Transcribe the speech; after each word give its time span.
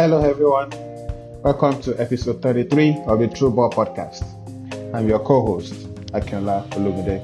Hello, 0.00 0.24
everyone. 0.24 0.70
Welcome 1.42 1.82
to 1.82 1.94
episode 2.00 2.40
33 2.40 3.02
of 3.06 3.18
the 3.18 3.28
Through 3.28 3.50
Ball 3.50 3.70
Podcast. 3.70 4.24
I'm 4.94 5.06
your 5.06 5.18
co-host, 5.18 5.74
Akinola 6.14 6.66
Ologunde. 6.70 7.20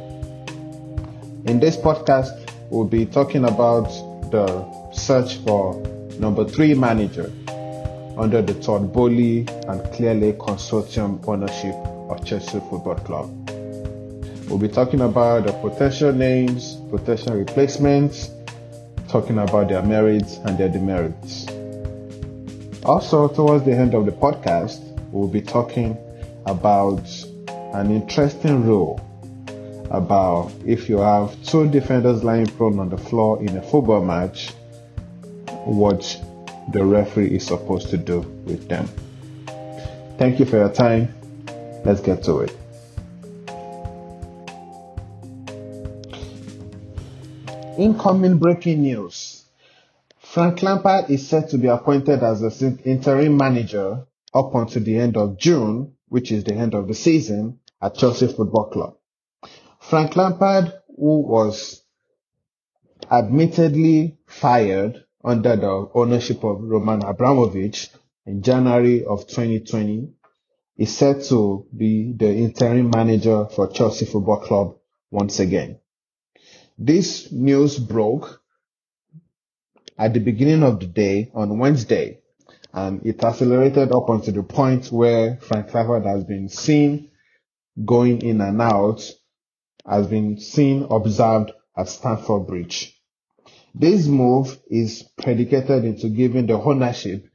In 1.48 1.58
this 1.58 1.74
podcast, 1.78 2.52
we'll 2.68 2.84
be 2.84 3.06
talking 3.06 3.46
about 3.46 3.86
the 4.30 4.46
search 4.92 5.38
for 5.38 5.74
number 6.18 6.44
three 6.44 6.74
manager 6.74 7.32
under 8.18 8.42
the 8.42 8.52
Todd 8.60 8.92
Boehly 8.92 9.38
and 9.68 9.80
Clearlake 9.94 10.36
Consortium 10.36 11.26
ownership 11.26 11.74
of 12.10 12.22
Chelsea 12.26 12.60
Football 12.68 12.96
Club. 12.96 13.50
We'll 14.50 14.58
be 14.58 14.68
talking 14.68 15.00
about 15.00 15.46
the 15.46 15.52
potential 15.66 16.12
names, 16.12 16.76
potential 16.90 17.36
replacements, 17.36 18.28
talking 19.08 19.38
about 19.38 19.70
their 19.70 19.80
merits 19.80 20.36
and 20.44 20.58
their 20.58 20.68
demerits. 20.68 21.46
Also, 22.86 23.26
towards 23.26 23.64
the 23.64 23.72
end 23.72 23.94
of 23.94 24.06
the 24.06 24.12
podcast, 24.12 24.78
we'll 25.10 25.26
be 25.26 25.42
talking 25.42 25.98
about 26.46 27.02
an 27.74 27.90
interesting 27.90 28.64
rule 28.64 29.00
about 29.90 30.52
if 30.64 30.88
you 30.88 30.98
have 30.98 31.34
two 31.42 31.68
defenders 31.68 32.22
lying 32.22 32.46
prone 32.46 32.78
on 32.78 32.88
the 32.88 32.96
floor 32.96 33.42
in 33.42 33.56
a 33.56 33.62
football 33.62 34.04
match, 34.04 34.50
what 35.64 36.16
the 36.72 36.84
referee 36.84 37.34
is 37.34 37.44
supposed 37.44 37.90
to 37.90 37.96
do 37.96 38.20
with 38.44 38.68
them. 38.68 38.88
Thank 40.16 40.38
you 40.38 40.46
for 40.46 40.58
your 40.58 40.72
time. 40.72 41.12
Let's 41.84 42.00
get 42.00 42.22
to 42.22 42.46
it. 42.46 42.56
Incoming 47.76 48.38
breaking 48.38 48.82
news. 48.82 49.35
Frank 50.36 50.62
Lampard 50.62 51.08
is 51.10 51.26
set 51.26 51.48
to 51.48 51.56
be 51.56 51.66
appointed 51.66 52.22
as 52.22 52.40
the 52.40 52.78
interim 52.84 53.38
manager 53.38 54.06
up 54.34 54.54
until 54.54 54.82
the 54.82 54.98
end 54.98 55.16
of 55.16 55.38
June, 55.38 55.94
which 56.08 56.30
is 56.30 56.44
the 56.44 56.52
end 56.52 56.74
of 56.74 56.88
the 56.88 56.94
season 56.94 57.58
at 57.80 57.94
Chelsea 57.94 58.26
Football 58.26 58.68
Club. 58.68 58.96
Frank 59.80 60.14
Lampard, 60.14 60.74
who 60.94 61.22
was 61.22 61.82
admittedly 63.10 64.18
fired 64.26 65.06
under 65.24 65.56
the 65.56 65.88
ownership 65.94 66.44
of 66.44 66.60
Roman 66.60 67.02
Abramovich 67.02 67.88
in 68.26 68.42
January 68.42 69.06
of 69.06 69.26
2020, 69.26 70.10
is 70.76 70.94
set 70.94 71.22
to 71.30 71.64
be 71.74 72.12
the 72.14 72.28
interim 72.30 72.90
manager 72.90 73.46
for 73.46 73.68
Chelsea 73.68 74.04
Football 74.04 74.40
Club 74.40 74.76
once 75.10 75.40
again. 75.40 75.78
This 76.76 77.32
news 77.32 77.78
broke 77.78 78.42
at 79.98 80.14
the 80.14 80.20
beginning 80.20 80.62
of 80.62 80.80
the 80.80 80.86
day 80.86 81.30
on 81.34 81.58
Wednesday, 81.58 82.20
and 82.72 83.04
it 83.06 83.22
accelerated 83.24 83.92
up 83.92 84.08
until 84.08 84.34
the 84.34 84.42
point 84.42 84.92
where 84.92 85.38
Frank 85.38 85.72
Lampard 85.72 86.04
has 86.04 86.24
been 86.24 86.48
seen 86.48 87.10
going 87.84 88.20
in 88.22 88.40
and 88.40 88.60
out, 88.60 89.02
has 89.86 90.06
been 90.06 90.38
seen 90.38 90.86
observed 90.90 91.52
at 91.76 91.88
Stamford 91.88 92.46
Bridge. 92.46 93.00
This 93.74 94.06
move 94.06 94.58
is 94.68 95.02
predicated 95.02 95.84
into 95.84 96.08
giving 96.08 96.46
the 96.46 96.54
ownership 96.54 97.26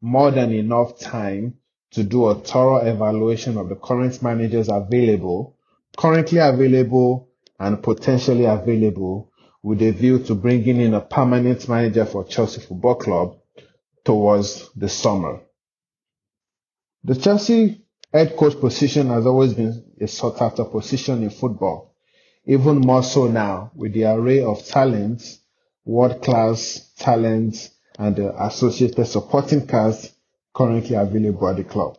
more 0.00 0.30
than 0.30 0.52
enough 0.52 0.98
time 0.98 1.54
to 1.92 2.02
do 2.02 2.26
a 2.26 2.34
thorough 2.34 2.78
evaluation 2.78 3.56
of 3.56 3.68
the 3.68 3.76
current 3.76 4.20
managers 4.22 4.68
available, 4.68 5.56
currently 5.96 6.38
available 6.38 7.28
and 7.58 7.82
potentially 7.82 8.44
available 8.44 9.30
with 9.64 9.82
a 9.82 9.90
view 9.90 10.18
to 10.20 10.34
bringing 10.34 10.80
in 10.80 10.94
a 10.94 11.00
permanent 11.00 11.68
manager 11.68 12.04
for 12.04 12.24
Chelsea 12.24 12.60
Football 12.60 12.94
Club 12.96 13.38
towards 14.04 14.70
the 14.76 14.88
summer. 14.88 15.40
The 17.02 17.16
Chelsea 17.16 17.82
head 18.12 18.36
coach 18.36 18.60
position 18.60 19.08
has 19.08 19.26
always 19.26 19.54
been 19.54 19.84
a 20.00 20.06
sought 20.06 20.40
after 20.40 20.64
position 20.64 21.22
in 21.22 21.30
football, 21.30 21.96
even 22.46 22.78
more 22.78 23.02
so 23.02 23.26
now 23.26 23.72
with 23.74 23.94
the 23.94 24.04
array 24.04 24.44
of 24.44 24.64
talents 24.64 25.40
world-class 25.84 26.92
talents, 26.96 27.70
and 27.98 28.16
the 28.16 28.44
associated 28.44 29.06
supporting 29.06 29.66
cast 29.66 30.12
currently 30.54 30.96
available 30.96 31.48
at 31.48 31.56
the 31.56 31.64
club. 31.64 31.96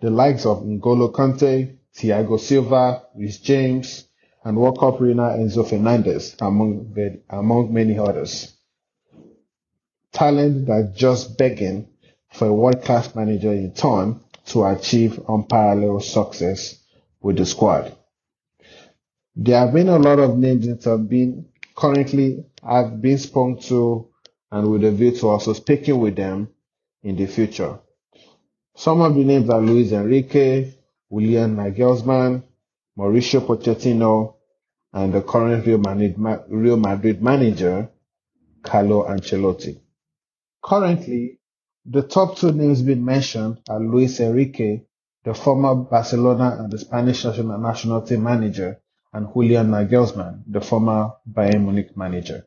The 0.00 0.10
likes 0.10 0.44
of 0.44 0.62
N'Golo 0.62 1.12
Kante, 1.12 1.78
Thiago 1.96 2.38
Silva, 2.38 3.04
Reece 3.16 3.38
James, 3.38 4.05
and 4.46 4.56
World 4.56 4.78
Cup 4.78 5.00
winner 5.00 5.36
Enzo 5.36 5.68
Fernandez, 5.68 6.36
among, 6.40 6.94
among 7.30 7.74
many 7.74 7.98
others. 7.98 8.54
Talent 10.12 10.66
that 10.66 10.92
just 10.94 11.36
begging 11.36 11.88
for 12.32 12.46
a 12.46 12.54
world-class 12.54 13.16
manager 13.16 13.52
in 13.52 13.74
turn 13.74 14.20
to 14.46 14.64
achieve 14.64 15.20
unparalleled 15.28 16.04
success 16.04 16.80
with 17.20 17.38
the 17.38 17.44
squad. 17.44 17.92
There 19.34 19.58
have 19.58 19.74
been 19.74 19.88
a 19.88 19.98
lot 19.98 20.20
of 20.20 20.38
names 20.38 20.68
that 20.68 20.88
have 20.88 21.08
been 21.08 21.48
currently 21.74 22.44
I've 22.62 23.02
been 23.02 23.18
spoken 23.18 23.60
to 23.62 24.10
and 24.52 24.70
with 24.70 24.84
a 24.84 24.92
view 24.92 25.10
to 25.10 25.28
also 25.28 25.54
speaking 25.54 25.98
with 25.98 26.14
them 26.14 26.50
in 27.02 27.16
the 27.16 27.26
future. 27.26 27.80
Some 28.76 29.00
of 29.00 29.16
the 29.16 29.24
names 29.24 29.50
are 29.50 29.60
Luis 29.60 29.90
Enrique, 29.90 30.72
Julian 31.10 31.56
Nagelsmann, 31.56 32.44
Mauricio 32.96 33.40
Pochettino, 33.40 34.35
and 34.96 35.12
the 35.12 35.20
current 35.20 35.66
Real 35.66 36.76
Madrid, 36.78 37.22
manager, 37.22 37.90
Carlo 38.62 39.06
Ancelotti. 39.06 39.78
Currently, 40.64 41.38
the 41.84 42.00
top 42.00 42.38
two 42.38 42.52
names 42.52 42.80
being 42.80 43.04
mentioned 43.04 43.58
are 43.68 43.78
Luis 43.78 44.18
Enrique, 44.20 44.86
the 45.22 45.34
former 45.34 45.74
Barcelona 45.74 46.56
and 46.60 46.72
the 46.72 46.78
Spanish 46.78 47.26
national, 47.26 47.58
national 47.58 48.00
team 48.06 48.22
manager, 48.22 48.80
and 49.12 49.28
Julian 49.34 49.68
Nagelsmann, 49.68 50.44
the 50.46 50.62
former 50.62 51.12
Bayern 51.30 51.64
Munich 51.64 51.94
manager, 51.94 52.46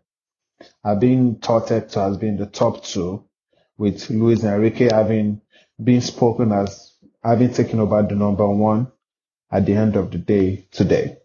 are 0.84 0.96
being 0.96 1.40
touted 1.40 1.90
to 1.90 2.00
have 2.00 2.20
been 2.20 2.38
the 2.38 2.48
top 2.48 2.84
two, 2.84 3.26
with 3.78 4.10
Luis 4.10 4.44
Enrique 4.44 4.90
having 4.92 5.40
been 5.82 6.02
spoken 6.02 6.52
as 6.52 6.96
having 7.24 7.54
taken 7.54 7.80
over 7.80 8.02
the 8.02 8.16
number 8.16 8.48
one 8.50 8.92
at 9.52 9.68
the 9.68 9.74
end 9.74 9.96
of 9.96 10.10
the 10.10 10.18
day 10.18 10.68
today. 10.72 11.19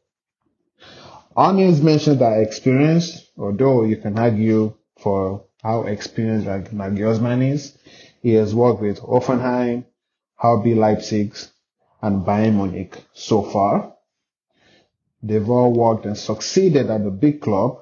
Names 1.37 1.81
mentioned 1.83 2.21
that 2.21 2.41
experience, 2.41 3.31
although 3.37 3.85
you 3.85 3.97
can 3.97 4.19
argue 4.19 4.75
for 4.99 5.45
how 5.63 5.83
experienced 5.83 6.47
like 6.47 6.71
Nagelsmann 6.71 7.53
is. 7.53 7.77
He 8.23 8.35
has 8.35 8.55
worked 8.55 8.81
with 8.81 9.01
Hoffenheim, 9.01 9.85
RB 10.43 10.77
Leipzig, 10.77 11.37
and 12.01 12.25
Bayern 12.25 12.55
Munich 12.55 13.03
so 13.15 13.43
far. 13.43 13.95
They've 15.23 15.49
all 15.49 15.73
worked 15.73 16.05
and 16.07 16.17
succeeded 16.17 16.91
at 16.91 17.03
the 17.03 17.11
big 17.11 17.41
club. 17.41 17.79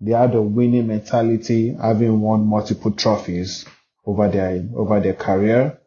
They 0.00 0.12
had 0.12 0.34
a 0.34 0.42
winning 0.42 0.86
mentality, 0.88 1.72
having 1.72 2.20
won 2.20 2.46
multiple 2.46 2.92
trophies 2.92 3.64
over 4.04 4.28
their 4.28 4.68
over 4.76 5.00
their 5.00 5.14
career. 5.14 5.78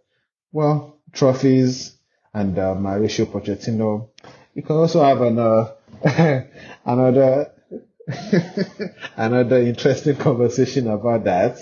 Well, 0.51 0.97
trophies 1.13 1.95
and 2.33 2.57
uh, 2.57 2.75
Mauricio 2.75 3.25
Pochettino. 3.25 4.09
You 4.55 4.63
can 4.63 4.75
also 4.77 5.03
have 5.03 5.21
an, 5.21 5.37
uh, 5.37 5.71
another 6.85 7.51
another 9.17 9.57
interesting 9.59 10.15
conversation 10.27 10.87
about 10.87 11.23
that. 11.25 11.57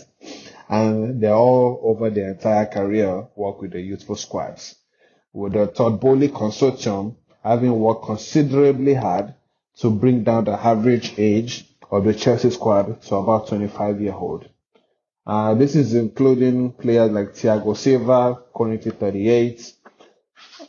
And 0.69 1.21
they're 1.21 1.33
all 1.33 1.79
over 1.83 2.09
their 2.09 2.31
entire 2.31 2.65
career 2.65 3.27
work 3.35 3.61
with 3.61 3.71
the 3.71 3.81
youthful 3.81 4.15
squads. 4.15 4.75
With 5.33 5.53
the 5.53 5.67
Todd 5.67 5.99
Boehly 5.99 6.29
consortium, 6.29 7.15
having 7.43 7.79
worked 7.79 8.05
considerably 8.05 8.94
hard 8.94 9.33
to 9.77 9.89
bring 9.91 10.24
down 10.24 10.45
the 10.45 10.51
average 10.53 11.13
age 11.18 11.65
of 11.91 12.03
the 12.03 12.13
Chelsea 12.13 12.50
squad 12.50 13.01
to 13.03 13.15
about 13.15 13.47
25 13.47 14.01
year 14.01 14.13
old. 14.13 14.50
Uh, 15.25 15.53
this 15.53 15.75
is 15.75 15.94
including 15.94 16.71
players 16.71 17.12
like 17.12 17.33
Thiago 17.33 17.75
Silva, 17.75 18.39
currently 18.56 18.91
38, 18.91 19.74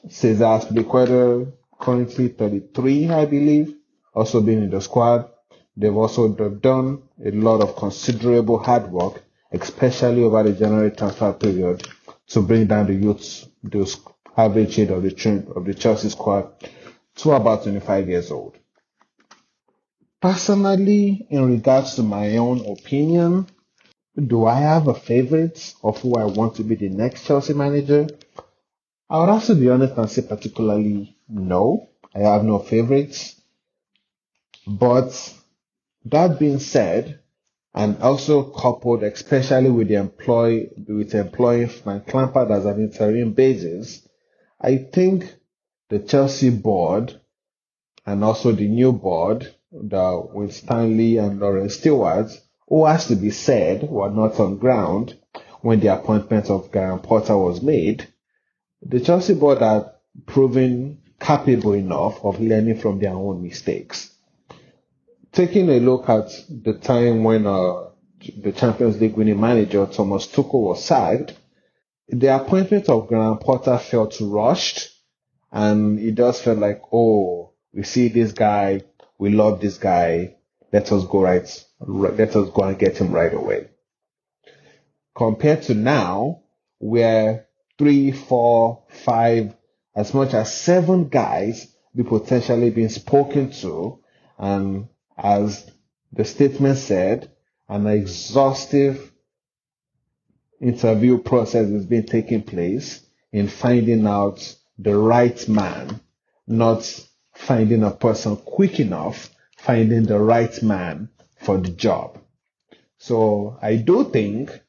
Cesar 0.08 0.44
Azpilicueta, 0.44 1.52
currently 1.80 2.28
33, 2.28 3.10
I 3.10 3.24
believe, 3.26 3.74
also 4.14 4.40
being 4.40 4.62
in 4.62 4.70
the 4.70 4.80
squad. 4.80 5.28
They've 5.76 5.96
also 5.96 6.28
done 6.28 7.02
a 7.24 7.30
lot 7.30 7.60
of 7.60 7.76
considerable 7.76 8.58
hard 8.58 8.90
work, 8.90 9.22
especially 9.52 10.22
over 10.24 10.42
the 10.42 10.52
January 10.52 10.90
transfer 10.90 11.32
period, 11.32 11.86
to 12.28 12.42
bring 12.42 12.66
down 12.66 12.86
the 12.86 12.94
youth, 12.94 13.46
the 13.62 13.96
average 14.36 14.78
age 14.78 14.90
of 14.90 15.02
the 15.02 15.52
of 15.54 15.64
the 15.64 15.74
Chelsea 15.74 16.08
squad 16.08 16.52
to 17.16 17.32
about 17.32 17.62
25 17.64 18.08
years 18.08 18.30
old. 18.30 18.56
Personally, 20.20 21.26
in 21.30 21.48
regards 21.48 21.94
to 21.94 22.02
my 22.02 22.36
own 22.38 22.64
opinion, 22.66 23.46
do 24.16 24.46
I 24.46 24.58
have 24.58 24.88
a 24.88 24.94
favorite 24.94 25.74
of 25.82 25.98
who 26.00 26.16
I 26.16 26.24
want 26.24 26.56
to 26.56 26.64
be 26.64 26.74
the 26.74 26.88
next 26.88 27.24
Chelsea 27.26 27.54
manager? 27.54 28.08
I 29.08 29.20
would 29.20 29.28
have 29.28 29.44
to 29.46 29.54
be 29.54 29.68
honest 29.70 29.96
and 29.96 30.10
say 30.10 30.22
particularly 30.22 31.16
no. 31.28 31.88
I 32.14 32.20
have 32.20 32.44
no 32.44 32.58
favorites. 32.58 33.40
But 34.66 35.34
that 36.06 36.38
being 36.38 36.58
said, 36.58 37.20
and 37.74 37.98
also 37.98 38.44
coupled 38.50 39.02
especially 39.02 39.70
with 39.70 39.88
the 39.88 39.94
employ 39.94 40.68
with 40.88 41.14
employing 41.14 41.68
Frank 41.68 42.12
Lampard 42.12 42.50
as 42.50 42.64
an 42.64 42.80
interim 42.80 43.32
basis, 43.32 44.06
I 44.60 44.78
think 44.78 45.34
the 45.88 46.00
Chelsea 46.00 46.50
board 46.50 47.20
and 48.04 48.24
also 48.24 48.52
the 48.52 48.68
new 48.68 48.92
board 48.92 49.54
the, 49.70 50.28
Winstanley 50.32 51.18
and 51.18 51.40
Laurence 51.40 51.76
Stewart, 51.76 52.30
who 52.68 52.86
has 52.86 53.06
to 53.08 53.16
be 53.16 53.30
said 53.30 53.88
were 53.88 54.10
not 54.10 54.40
on 54.40 54.58
ground 54.58 55.16
when 55.60 55.80
the 55.80 55.92
appointment 55.92 56.50
of 56.50 56.70
Graham 56.70 57.00
Potter 57.00 57.36
was 57.36 57.62
made, 57.62 58.08
the 58.82 59.00
Chelsea 59.00 59.34
board 59.34 59.58
are 59.58 59.92
proven 60.26 60.98
capable 61.20 61.72
enough 61.72 62.24
of 62.24 62.40
learning 62.40 62.78
from 62.78 62.98
their 62.98 63.14
own 63.14 63.42
mistakes. 63.42 64.14
Taking 65.32 65.68
a 65.68 65.80
look 65.80 66.08
at 66.08 66.28
the 66.48 66.74
time 66.74 67.24
when 67.24 67.46
uh, 67.46 67.88
the 68.40 68.52
Champions 68.52 69.00
League 69.00 69.16
winning 69.16 69.40
manager 69.40 69.86
Thomas 69.86 70.26
Tuchel 70.26 70.62
was 70.62 70.84
sacked, 70.84 71.34
the 72.08 72.34
appointment 72.34 72.88
of 72.88 73.08
Graham 73.08 73.38
Potter 73.38 73.78
felt 73.78 74.16
rushed, 74.20 74.90
and 75.52 75.98
it 75.98 76.14
does 76.14 76.40
feel 76.40 76.54
like, 76.54 76.80
oh, 76.92 77.52
we 77.72 77.82
see 77.82 78.08
this 78.08 78.32
guy, 78.32 78.82
we 79.18 79.30
love 79.30 79.60
this 79.60 79.76
guy, 79.76 80.36
let 80.72 80.90
us 80.90 81.04
go 81.04 81.22
right, 81.22 81.64
let 81.80 82.34
us 82.34 82.50
go 82.50 82.62
and 82.62 82.78
get 82.78 82.98
him 82.98 83.12
right 83.12 83.32
away. 83.32 83.68
Compared 85.14 85.62
to 85.62 85.74
now, 85.74 86.42
where 86.78 87.46
three, 87.78 88.12
four, 88.12 88.84
five, 88.88 89.54
as 89.98 90.14
much 90.14 90.32
as 90.32 90.54
seven 90.54 91.08
guys 91.08 91.74
be 91.92 92.04
potentially 92.04 92.70
being 92.70 92.88
spoken 92.88 93.50
to, 93.50 93.98
and 94.38 94.86
as 95.16 95.68
the 96.12 96.24
statement 96.24 96.78
said, 96.78 97.32
an 97.68 97.84
exhaustive 97.88 99.10
interview 100.60 101.18
process 101.18 101.66
is 101.66 101.84
being 101.84 102.06
taking 102.06 102.44
place 102.44 103.04
in 103.32 103.48
finding 103.48 104.06
out 104.06 104.56
the 104.78 104.96
right 104.96 105.48
man, 105.48 105.98
not 106.46 106.84
finding 107.34 107.82
a 107.82 107.90
person 107.90 108.36
quick 108.36 108.78
enough, 108.78 109.30
finding 109.56 110.04
the 110.04 110.18
right 110.20 110.62
man 110.62 111.08
for 111.40 111.58
the 111.58 111.70
job. 111.70 112.20
So 112.98 113.58
I 113.60 113.74
do 113.74 114.08
think 114.12 114.60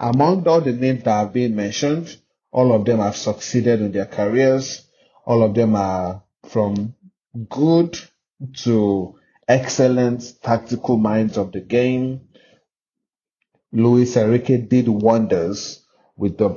among 0.00 0.48
all 0.48 0.60
the 0.60 0.72
names 0.72 1.04
that 1.04 1.20
have 1.20 1.32
been 1.32 1.54
mentioned, 1.54 2.16
all 2.56 2.72
of 2.72 2.86
them 2.86 3.00
have 3.00 3.14
succeeded 3.16 3.82
in 3.82 3.92
their 3.92 4.06
careers. 4.06 4.88
All 5.26 5.42
of 5.42 5.54
them 5.54 5.76
are 5.76 6.22
from 6.48 6.94
good 7.50 7.98
to 8.62 9.18
excellent 9.46 10.32
tactical 10.42 10.96
minds 10.96 11.36
of 11.36 11.52
the 11.52 11.60
game. 11.60 12.22
Luis 13.72 14.16
Enrique 14.16 14.56
did 14.56 14.88
wonders 14.88 15.84
with 16.16 16.38
the 16.38 16.48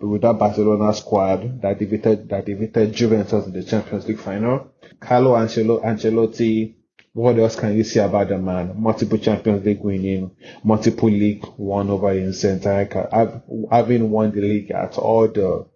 with 0.00 0.22
that 0.22 0.38
Barcelona 0.38 0.94
squad 0.94 1.60
that 1.62 1.80
defeated 1.80 2.28
that 2.28 2.46
defeated 2.46 2.92
Juventus 2.92 3.44
in 3.46 3.52
the 3.52 3.64
Champions 3.64 4.06
League 4.06 4.20
final. 4.20 4.70
Carlo 5.00 5.34
Ancelotti, 5.34 6.76
what 7.18 7.36
else 7.36 7.56
can 7.56 7.76
you 7.76 7.82
say 7.82 7.98
about 7.98 8.28
the 8.28 8.38
man? 8.38 8.80
Multiple 8.80 9.18
Champions 9.18 9.64
League 9.66 9.80
winning, 9.80 10.30
multiple 10.62 11.10
league 11.10 11.44
won 11.56 11.90
over 11.90 12.12
in 12.12 12.32
entire 12.44 13.42
having 13.72 14.10
won 14.10 14.30
the 14.30 14.40
league 14.40 14.70
at 14.70 14.96
all 14.98 15.26
the 15.26 15.66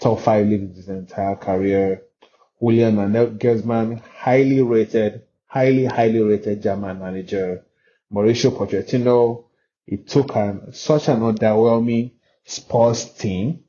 top 0.00 0.20
five 0.20 0.46
leagues 0.46 0.74
his 0.74 0.88
entire 0.88 1.36
career. 1.36 2.02
Julian 2.58 2.96
Nagelsmann, 2.96 4.00
highly 4.00 4.62
rated, 4.62 5.20
highly, 5.46 5.84
highly 5.84 6.20
rated 6.20 6.62
German 6.62 6.98
manager. 6.98 7.66
Mauricio 8.10 8.56
Pochettino, 8.56 9.44
it 9.86 10.08
took 10.08 10.34
an, 10.34 10.72
such 10.72 11.08
an 11.08 11.20
underwhelming 11.20 12.12
Spurs 12.46 13.04
team, 13.04 13.60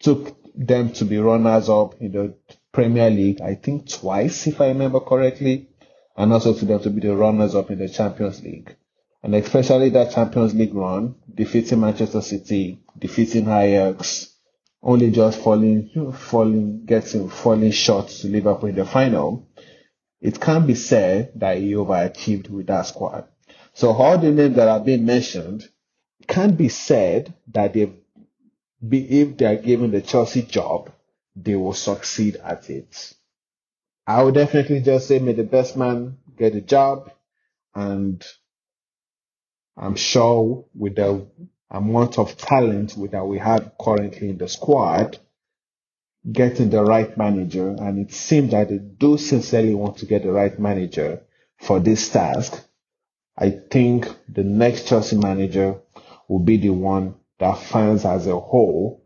took 0.00 0.36
them 0.56 0.92
to 0.94 1.04
be 1.04 1.18
runners 1.18 1.68
up 1.68 1.94
in 2.00 2.10
the 2.10 2.34
Premier 2.72 3.08
League, 3.08 3.40
I 3.40 3.54
think 3.54 3.88
twice, 3.88 4.48
if 4.48 4.60
I 4.60 4.68
remember 4.68 4.98
correctly, 4.98 5.68
and 6.16 6.32
also 6.32 6.54
to 6.54 6.64
them 6.64 6.80
to 6.80 6.90
be 6.90 7.00
the 7.00 7.14
runners 7.14 7.54
up 7.54 7.70
in 7.70 7.78
the 7.78 7.88
Champions 7.88 8.42
League. 8.42 8.74
And 9.22 9.34
especially 9.34 9.90
that 9.90 10.12
Champions 10.12 10.54
League 10.54 10.74
run, 10.74 11.16
defeating 11.32 11.80
Manchester 11.80 12.20
City, 12.20 12.78
defeating 12.98 13.48
Ajax, 13.48 14.32
only 14.82 15.10
just 15.10 15.40
falling, 15.40 16.12
falling, 16.14 16.84
getting, 16.84 17.28
falling 17.28 17.72
short 17.72 18.08
to 18.08 18.28
Liverpool 18.28 18.68
in 18.68 18.76
the 18.76 18.84
final. 18.84 19.48
It 20.20 20.40
can 20.40 20.66
be 20.66 20.74
said 20.74 21.32
that 21.36 21.58
he 21.58 21.72
overachieved 21.72 22.48
with 22.48 22.68
that 22.68 22.86
squad. 22.86 23.26
So 23.74 23.90
all 23.90 24.16
the 24.16 24.30
names 24.30 24.56
that 24.56 24.68
have 24.68 24.84
been 24.84 25.04
mentioned 25.04 25.68
can 26.26 26.54
be 26.54 26.68
said 26.68 27.34
that 27.52 27.74
they've 27.74 27.92
be, 28.86 29.20
if 29.20 29.36
they 29.36 29.46
are 29.46 29.56
given 29.56 29.90
the 29.90 30.00
Chelsea 30.00 30.42
job, 30.42 30.92
they 31.34 31.54
will 31.54 31.72
succeed 31.72 32.36
at 32.36 32.68
it. 32.70 33.14
I 34.06 34.22
would 34.22 34.34
definitely 34.34 34.80
just 34.80 35.08
say 35.08 35.18
may 35.18 35.32
the 35.32 35.44
best 35.44 35.76
man 35.76 36.18
get 36.38 36.52
the 36.52 36.60
job 36.60 37.10
and 37.74 38.24
I'm 39.76 39.96
sure 39.96 40.64
with 40.74 40.96
the 40.96 41.26
amount 41.70 42.18
of 42.18 42.36
talent 42.36 42.94
that 43.10 43.26
we 43.26 43.38
have 43.38 43.72
currently 43.80 44.30
in 44.30 44.38
the 44.38 44.48
squad, 44.48 45.18
getting 46.30 46.70
the 46.70 46.82
right 46.82 47.16
manager, 47.18 47.68
and 47.68 47.98
it 47.98 48.12
seems 48.12 48.52
that 48.52 48.68
they 48.70 48.78
do 48.78 49.18
sincerely 49.18 49.74
want 49.74 49.98
to 49.98 50.06
get 50.06 50.22
the 50.22 50.32
right 50.32 50.58
manager 50.58 51.22
for 51.58 51.80
this 51.80 52.08
task, 52.08 52.62
I 53.36 53.50
think 53.50 54.08
the 54.28 54.44
next 54.44 54.88
Chelsea 54.88 55.16
manager 55.16 55.76
will 56.28 56.38
be 56.38 56.56
the 56.56 56.70
one 56.70 57.16
that 57.38 57.58
fans 57.58 58.04
as 58.04 58.26
a 58.26 58.38
whole 58.38 59.04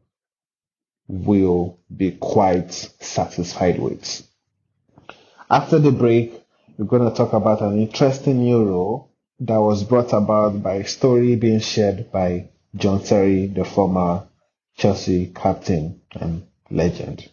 will 1.08 1.81
be 1.94 2.12
quite 2.12 2.73
satisfied 2.73 3.81
with. 3.81 4.30
After 5.50 5.81
the 5.81 5.91
break, 5.91 6.32
we're 6.79 6.85
going 6.87 7.11
to 7.11 7.14
talk 7.17 7.32
about 7.32 7.61
an 7.61 7.76
interesting 7.76 8.38
new 8.38 8.64
rule 8.64 9.11
that 9.41 9.56
was 9.61 9.82
brought 9.82 10.12
about 10.12 10.62
by 10.62 10.75
a 10.75 10.87
story 10.87 11.35
being 11.35 11.58
shared 11.58 12.12
by 12.12 12.50
John 12.76 13.02
Terry, 13.02 13.47
the 13.47 13.64
former 13.64 14.29
Chelsea 14.76 15.26
captain 15.35 16.02
and 16.12 16.44
legend. 16.70 17.29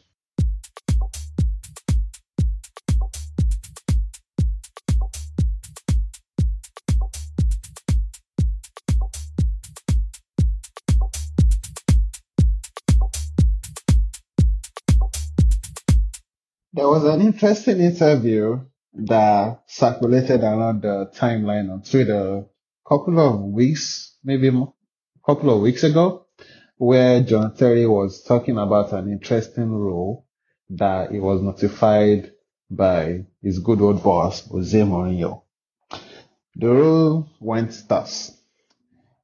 There 16.77 16.88
was 16.88 17.05
an 17.05 17.22
interesting 17.22 17.79
interview 17.79 18.60
that 18.93 19.63
circulated 19.65 20.41
around 20.43 20.84
the 20.84 21.10
timeline 21.12 21.72
on 21.72 21.81
Twitter 21.81 22.46
a 22.46 22.46
couple 22.88 23.19
of 23.19 23.41
weeks, 23.41 24.15
maybe 24.24 24.50
a 24.50 24.67
couple 25.25 25.50
of 25.50 25.62
weeks 25.62 25.84
ago, 25.84 26.27
where 26.77 27.24
John 27.24 27.55
Terry 27.55 27.88
was 27.88 28.22
talking 28.22 28.60
about 28.60 28.93
an 28.93 29.12
interesting 29.12 29.72
rule 29.72 30.27
that 30.69 31.10
he 31.10 31.19
was 31.19 31.41
notified 31.41 32.34
by 32.69 33.25
his 33.41 33.57
good 33.57 33.81
old 33.81 34.03
boss, 34.03 34.48
Jose 34.48 34.79
Mourinho. 34.79 35.41
The 36.57 36.69
rule 36.69 37.27
went 37.39 37.86
thus. 37.88 38.39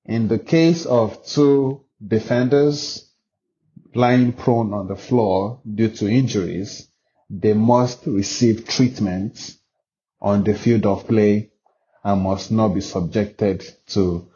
In 0.06 0.28
the 0.28 0.40
case 0.40 0.88
of 0.88 1.24
two 1.24 1.86
defenders 2.04 3.12
lying 3.94 4.34
prone 4.34 4.74
on 4.74 4.88
the 4.88 4.96
floor 4.96 5.62
due 5.72 5.90
to 5.90 6.10
injuries, 6.10 6.90
they 7.40 7.54
must 7.54 8.06
receive 8.06 8.68
treatment 8.68 9.58
on 10.22 10.44
the 10.44 10.54
field 10.54 10.86
of 10.86 11.08
play 11.08 11.50
and 12.04 12.22
must 12.22 12.52
not 12.52 12.70
be 12.70 12.82
subjected 12.82 13.64
to 13.88 14.28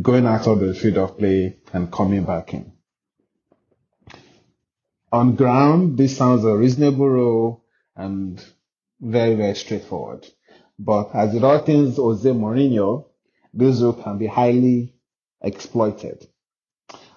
going 0.00 0.26
out 0.26 0.46
of 0.46 0.60
the 0.60 0.74
field 0.74 0.96
of 0.96 1.18
play 1.18 1.58
and 1.72 1.92
coming 1.92 2.24
back 2.24 2.54
in. 2.54 2.72
On 5.12 5.36
ground, 5.36 5.98
this 5.98 6.16
sounds 6.16 6.44
a 6.44 6.56
reasonable 6.56 7.08
rule 7.08 7.64
and 7.94 8.42
very, 9.00 9.34
very 9.34 9.54
straightforward. 9.54 10.26
But 10.78 11.14
as 11.14 11.34
it 11.34 11.44
all 11.44 11.58
things 11.58 11.96
Jose 11.96 12.28
Mourinho, 12.28 13.06
this 13.52 13.80
rule 13.80 13.92
can 13.94 14.18
be 14.18 14.26
highly 14.26 14.94
exploited. 15.42 16.26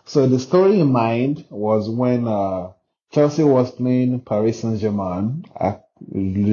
So 0.05 0.27
the 0.27 0.39
story 0.39 0.79
in 0.79 0.91
mind 0.91 1.46
was 1.50 1.89
when 1.89 2.27
uh, 2.27 2.72
Chelsea 3.11 3.43
was 3.43 3.71
playing 3.71 4.19
Paris 4.21 4.61
Saint-Germain. 4.61 5.43
I 5.59 5.79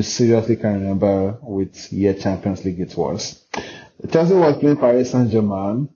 seriously 0.02 0.56
can't 0.56 0.80
remember 0.80 1.32
which 1.42 1.92
year 1.92 2.14
Champions 2.14 2.64
League 2.64 2.80
it 2.80 2.96
was. 2.96 3.44
Chelsea 4.10 4.34
was 4.34 4.56
playing 4.56 4.78
Paris 4.78 5.10
Saint-Germain. 5.10 5.90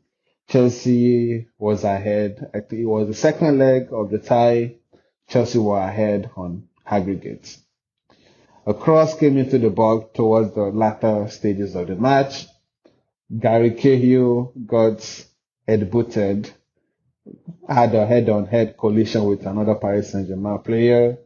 Chelsea 0.49 1.47
was 1.59 1.85
ahead. 1.85 2.51
It 2.53 2.87
was 2.87 3.09
the 3.09 3.15
second 3.15 3.59
leg 3.59 3.89
of 3.91 4.11
the 4.11 4.19
tie. 4.19 4.75
Chelsea 5.29 5.59
were 5.59 5.79
ahead 5.79 6.31
on 6.37 6.69
aggregate. 6.85 7.57
A 8.67 8.75
cross 8.75 9.19
came 9.19 9.39
into 9.39 9.59
the 9.59 9.71
box 9.71 10.11
towards 10.15 10.55
the 10.55 10.65
latter 10.65 11.27
stages 11.29 11.75
of 11.75 11.87
the 11.87 11.97
match. 11.97 12.47
Gary 13.39 13.71
Cahill 13.71 14.53
got 14.67 15.25
head-booted, 15.67 16.53
had 17.69 17.95
a 17.95 18.07
head-on-head 18.07 18.77
collision 18.77 19.25
with 19.25 19.47
another 19.47 19.75
Paris 19.75 20.11
Saint-Germain 20.13 20.59
player, 20.61 21.19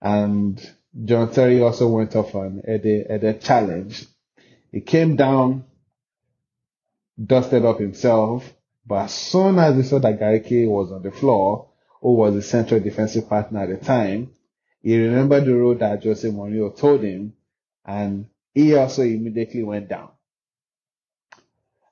and 0.00 0.58
John 1.04 1.30
Terry 1.32 1.60
also 1.60 1.88
went 1.88 2.16
off 2.16 2.34
on 2.34 2.62
a 2.66 3.34
challenge. 3.34 4.06
He 4.72 4.80
came 4.80 5.16
down, 5.16 5.64
dusted 7.22 7.64
up 7.64 7.78
himself, 7.80 8.52
but 8.86 9.04
as 9.04 9.14
soon 9.14 9.58
as 9.58 9.76
he 9.76 9.82
saw 9.82 9.98
that 9.98 10.18
Cahill 10.18 10.70
was 10.70 10.92
on 10.92 11.02
the 11.02 11.10
floor, 11.10 11.68
who 12.00 12.14
was 12.14 12.34
the 12.34 12.42
central 12.42 12.80
defensive 12.80 13.28
partner 13.28 13.60
at 13.60 13.68
the 13.68 13.84
time, 13.84 14.30
he 14.82 14.96
remembered 14.98 15.44
the 15.44 15.54
rule 15.54 15.74
that 15.74 16.04
Jose 16.04 16.28
Mourinho 16.28 16.76
told 16.78 17.02
him, 17.02 17.34
and 17.84 18.26
he 18.54 18.74
also 18.74 19.02
immediately 19.02 19.62
went 19.64 19.88
down. 19.88 20.10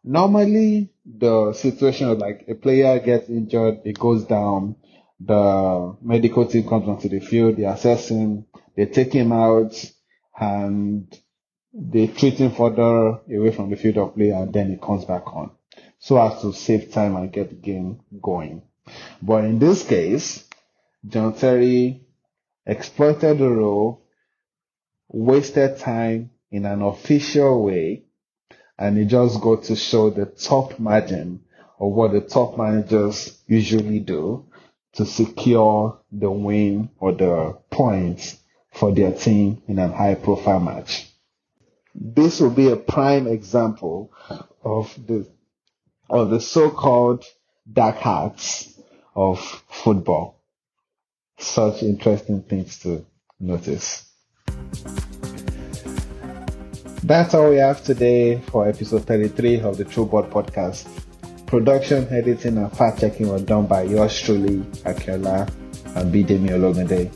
Normally, 0.05 0.94
the 1.05 1.53
situation 1.53 2.09
of 2.09 2.19
like 2.19 2.45
a 2.49 2.55
player 2.55 2.99
gets 2.99 3.29
injured, 3.29 3.81
it 3.85 3.99
goes 3.99 4.25
down, 4.25 4.77
the 5.21 5.97
medical 6.03 6.47
team 6.47 6.69
comes 6.69 6.89
onto 6.89 7.09
the 7.09 7.21
field, 7.21 7.57
they 7.57 7.65
assess 7.65 8.09
him, 8.09 8.47
they 8.77 8.87
take 8.87 9.13
him 9.13 9.33
out, 9.33 9.73
and 10.39 11.15
they 11.73 12.07
treat 12.07 12.35
him 12.35 12.53
further 12.53 13.21
away 13.33 13.51
from 13.51 13.71
the 13.71 13.77
field 13.77 13.99
of 13.99 14.15
play, 14.15 14.31
and 14.31 14.53
then 14.53 14.71
he 14.71 14.77
comes 14.77 15.05
back 15.05 15.27
on, 15.27 15.51
so 15.99 16.21
as 16.21 16.41
to 16.41 16.53
save 16.53 16.91
time 16.91 17.17
and 17.17 17.33
get 17.33 17.51
the 17.51 17.57
game 17.57 18.01
going. 18.21 18.63
But 19.23 19.45
in 19.45 19.59
this 19.59 19.83
case, 19.87 20.45
John 21.07 21.35
Terry 21.35 22.01
exploited 22.67 23.39
the 23.39 23.51
role, 23.51 24.07
wasted 25.09 25.79
time 25.79 26.31
in 26.51 26.65
an 26.65 26.83
official 26.83 27.63
way, 27.65 28.05
and 28.79 28.99
it 28.99 29.07
just 29.07 29.41
got 29.41 29.65
to 29.65 29.77
show 29.77 30.11
the 30.11 30.27
top 30.27 30.79
margin 30.79 31.41
of 31.79 31.93
what 31.93 32.13
the 32.13 32.21
top 32.21 32.57
managers 32.57 33.39
usually 33.47 34.01
do 34.01 34.47
to 34.95 35.05
secure 35.05 35.99
the 36.13 36.31
win 36.31 36.89
or 36.99 37.13
the 37.13 37.59
points 37.71 38.39
for 38.73 38.93
their 38.93 39.13
team 39.13 39.63
in 39.69 39.79
a 39.79 39.89
high 39.89 40.15
profile 40.15 40.61
match. 40.61 41.09
This 41.95 42.41
will 42.41 42.51
be 42.51 42.71
a 42.71 42.77
prime 42.77 43.27
example 43.27 44.13
of 44.65 44.95
the 45.07 45.27
of 46.11 46.31
the 46.31 46.41
so-called 46.41 47.25
dark 47.73 48.05
arts 48.05 48.79
of 49.15 49.41
football. 49.69 50.43
Such 51.39 51.83
interesting 51.83 52.43
things 52.43 52.79
to 52.81 53.07
notice. 53.41 54.11
That's 57.05 57.35
all 57.35 57.51
we 57.51 57.57
have 57.57 57.85
today 57.85 58.41
for 58.41 58.67
episode 58.67 59.05
33 59.05 59.61
of 59.61 59.77
the 59.77 59.85
Through 59.85 60.07
Ball 60.07 60.23
podcast. 60.23 60.89
Production, 61.45 62.09
editing, 62.09 62.57
and 62.57 62.73
fact 62.75 63.01
checking 63.01 63.29
were 63.29 63.41
done 63.41 63.67
by 63.67 63.83
yours 63.83 64.19
truly, 64.19 64.61
Akinola 64.87 65.47
and 65.97 66.15
Bidemi 66.15 66.49
Ologunde. 66.49 67.13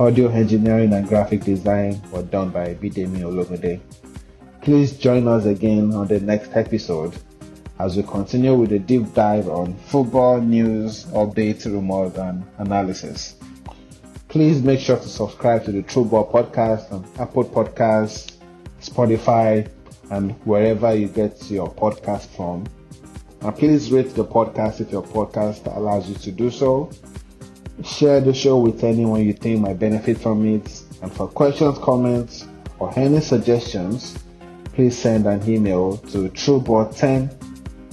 Audio 0.00 0.28
engineering 0.28 0.92
and 0.92 1.06
graphic 1.06 1.44
design 1.44 2.02
were 2.10 2.24
done 2.24 2.50
by 2.50 2.74
Bidemi 2.74 3.20
Ologunde. 3.20 3.80
Please 4.60 4.98
join 4.98 5.28
us 5.28 5.44
again 5.44 5.94
on 5.94 6.08
the 6.08 6.18
next 6.18 6.50
episode 6.56 7.14
as 7.78 7.96
we 7.96 8.02
continue 8.02 8.56
with 8.56 8.72
a 8.72 8.80
deep 8.80 9.14
dive 9.14 9.48
on 9.48 9.74
football 9.86 10.40
news, 10.40 11.04
updates, 11.12 11.64
rumors, 11.66 12.16
and 12.16 12.44
analysis. 12.58 13.36
Please 14.26 14.62
make 14.64 14.80
sure 14.80 14.96
to 14.96 15.08
subscribe 15.08 15.64
to 15.64 15.70
the 15.70 15.82
Through 15.82 16.06
Ball 16.06 16.28
podcast 16.28 16.90
on 16.90 17.06
Apple 17.20 17.44
Podcasts, 17.44 18.31
Spotify, 18.82 19.68
and 20.10 20.32
wherever 20.44 20.94
you 20.94 21.08
get 21.08 21.50
your 21.50 21.72
podcast 21.72 22.26
from. 22.36 22.66
And 23.40 23.56
please 23.56 23.90
rate 23.90 24.14
the 24.14 24.24
podcast 24.24 24.80
if 24.80 24.92
your 24.92 25.02
podcast 25.02 25.74
allows 25.74 26.08
you 26.08 26.14
to 26.16 26.30
do 26.30 26.50
so. 26.50 26.90
Share 27.82 28.20
the 28.20 28.34
show 28.34 28.58
with 28.58 28.84
anyone 28.84 29.24
you 29.24 29.32
think 29.32 29.60
might 29.60 29.78
benefit 29.78 30.18
from 30.18 30.46
it. 30.46 30.82
And 31.02 31.12
for 31.12 31.26
questions, 31.26 31.78
comments, 31.78 32.46
or 32.78 32.96
any 32.98 33.20
suggestions, 33.20 34.16
please 34.74 34.96
send 34.96 35.26
an 35.26 35.48
email 35.48 35.96
to 35.96 36.28
throughball10 36.28 37.32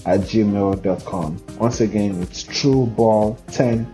at 0.06 0.20
gmail.com. 0.22 1.46
Once 1.58 1.82
again, 1.82 2.22
it's 2.22 2.44
throughball10 2.44 3.88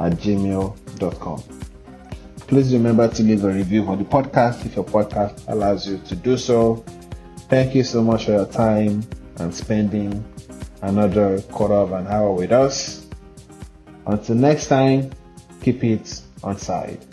at 0.00 0.12
gmail.com. 0.12 1.57
Please 2.48 2.72
remember 2.72 3.06
to 3.06 3.22
leave 3.22 3.44
a 3.44 3.52
review 3.52 3.84
for 3.84 3.94
the 3.94 4.04
podcast 4.04 4.64
if 4.64 4.74
your 4.74 4.84
podcast 4.84 5.46
allows 5.48 5.86
you 5.86 5.98
to 5.98 6.16
do 6.16 6.38
so. 6.38 6.82
Thank 7.50 7.74
you 7.74 7.84
so 7.84 8.02
much 8.02 8.24
for 8.24 8.32
your 8.32 8.46
time 8.46 9.06
and 9.36 9.54
spending 9.54 10.24
another 10.80 11.42
quarter 11.42 11.74
of 11.74 11.92
an 11.92 12.06
hour 12.06 12.32
with 12.32 12.50
us. 12.50 13.06
Until 14.06 14.36
next 14.36 14.68
time, 14.68 15.10
keep 15.60 15.84
it 15.84 16.22
on 16.42 16.56
side. 16.56 17.04